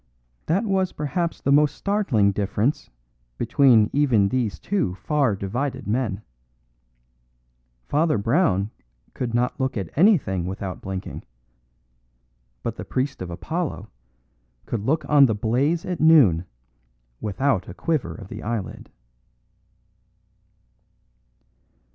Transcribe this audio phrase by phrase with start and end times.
[0.47, 2.89] That was perhaps the most startling difference
[3.37, 6.23] between even these two far divided men.
[7.87, 8.71] Father Brown
[9.13, 11.21] could not look at anything without blinking;
[12.63, 13.91] but the priest of Apollo
[14.65, 16.45] could look on the blaze at noon
[17.19, 18.89] without a quiver of the eyelid.